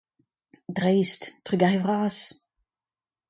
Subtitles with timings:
[0.77, 1.21] Dreist!
[1.45, 2.17] Trugarez vras!